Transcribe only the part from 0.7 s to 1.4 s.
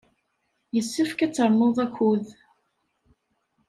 Yessefk ad